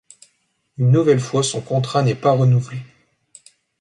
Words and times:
Une 0.79 0.89
nouvelle 0.89 1.19
fois 1.19 1.43
son 1.43 1.61
contrat 1.61 2.01
n'est 2.01 2.15
pas 2.15 2.31
renouvelé. 2.31 2.79